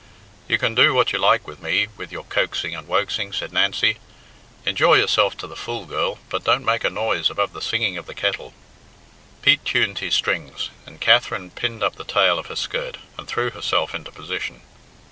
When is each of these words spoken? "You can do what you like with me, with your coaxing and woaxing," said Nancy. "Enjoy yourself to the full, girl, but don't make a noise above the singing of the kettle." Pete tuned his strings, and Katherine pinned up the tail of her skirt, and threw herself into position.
"You 0.47 0.57
can 0.57 0.73
do 0.73 0.95
what 0.95 1.13
you 1.13 1.19
like 1.19 1.45
with 1.45 1.61
me, 1.61 1.85
with 1.95 2.11
your 2.11 2.23
coaxing 2.23 2.73
and 2.73 2.87
woaxing," 2.87 3.33
said 3.35 3.53
Nancy. 3.53 3.99
"Enjoy 4.65 4.95
yourself 4.95 5.37
to 5.37 5.45
the 5.45 5.55
full, 5.55 5.85
girl, 5.85 6.17
but 6.29 6.43
don't 6.43 6.65
make 6.65 6.83
a 6.83 6.89
noise 6.89 7.29
above 7.29 7.53
the 7.53 7.61
singing 7.61 7.97
of 7.99 8.07
the 8.07 8.15
kettle." 8.15 8.55
Pete 9.43 9.63
tuned 9.63 9.99
his 9.99 10.15
strings, 10.15 10.71
and 10.87 10.99
Katherine 10.99 11.51
pinned 11.51 11.83
up 11.83 11.97
the 11.97 12.03
tail 12.03 12.39
of 12.39 12.47
her 12.47 12.55
skirt, 12.55 12.97
and 13.15 13.27
threw 13.27 13.51
herself 13.51 13.93
into 13.93 14.11
position. 14.11 14.61